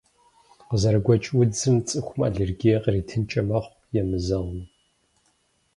Къызэрыгуэкӏ 0.69 1.29
удзым 1.39 1.75
цӏыхум 1.87 2.19
аллергие 2.27 2.75
къритынкӏэ 2.83 3.41
мэхъу, 3.47 3.77
емызэгъыу. 3.99 4.63